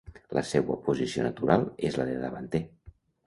[0.37, 2.63] La seua posició natural és la de davanter.